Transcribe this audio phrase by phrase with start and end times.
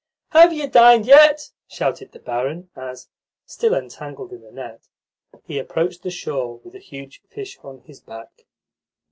[0.31, 3.07] "Have you dined yet?" shouted the barin as,
[3.45, 4.89] still entangled in the net,
[5.45, 8.47] he approached the shore with a huge fish on his back.